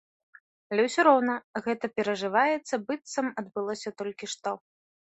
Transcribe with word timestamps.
Але 0.71 0.85
ўсё 0.85 1.05
роўна, 1.07 1.35
гэта 1.67 1.85
перажываецца, 1.97 2.83
быццам 2.91 3.33
адбылося 3.45 3.89
толькі 4.01 4.25
што. 4.37 4.61